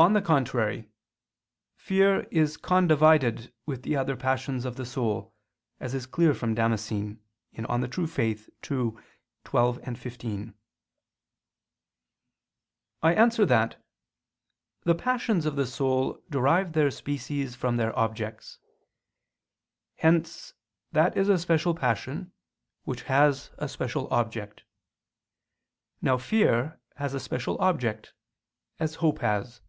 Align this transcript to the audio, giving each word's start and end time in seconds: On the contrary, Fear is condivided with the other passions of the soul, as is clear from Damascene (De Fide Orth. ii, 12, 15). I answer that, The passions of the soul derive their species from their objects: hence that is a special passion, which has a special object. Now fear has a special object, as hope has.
On 0.00 0.12
the 0.12 0.22
contrary, 0.22 0.88
Fear 1.74 2.20
is 2.30 2.56
condivided 2.56 3.52
with 3.66 3.82
the 3.82 3.96
other 3.96 4.14
passions 4.14 4.64
of 4.64 4.76
the 4.76 4.86
soul, 4.86 5.34
as 5.80 5.92
is 5.92 6.06
clear 6.06 6.34
from 6.34 6.54
Damascene 6.54 7.18
(De 7.52 7.62
Fide 8.06 8.38
Orth. 8.38 8.48
ii, 8.70 8.90
12, 9.42 9.82
15). 9.98 10.54
I 13.02 13.12
answer 13.12 13.44
that, 13.44 13.84
The 14.84 14.94
passions 14.94 15.44
of 15.46 15.56
the 15.56 15.66
soul 15.66 16.22
derive 16.30 16.74
their 16.74 16.92
species 16.92 17.56
from 17.56 17.76
their 17.76 17.98
objects: 17.98 18.60
hence 19.96 20.54
that 20.92 21.16
is 21.16 21.28
a 21.28 21.38
special 21.38 21.74
passion, 21.74 22.30
which 22.84 23.02
has 23.02 23.50
a 23.58 23.68
special 23.68 24.06
object. 24.14 24.62
Now 26.00 26.18
fear 26.18 26.78
has 26.98 27.14
a 27.14 27.18
special 27.18 27.60
object, 27.60 28.12
as 28.78 28.94
hope 29.02 29.18
has. 29.22 29.60